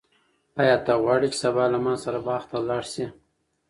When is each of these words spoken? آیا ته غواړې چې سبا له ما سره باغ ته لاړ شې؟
آیا 0.61 0.75
ته 0.85 0.93
غواړې 1.01 1.27
چې 1.33 1.37
سبا 1.43 1.63
له 1.73 1.79
ما 1.85 1.93
سره 2.03 2.19
باغ 2.27 2.43
ته 2.49 2.57
لاړ 2.69 2.83
شې؟ 2.93 3.05